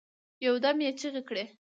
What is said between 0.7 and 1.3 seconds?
یې چیغي